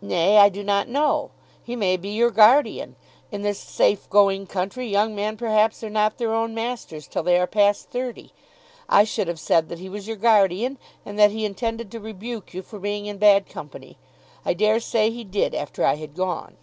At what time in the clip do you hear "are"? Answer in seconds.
5.84-5.90, 7.38-7.46